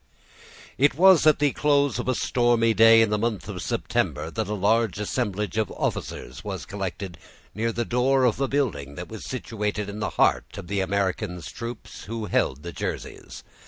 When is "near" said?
7.53-7.71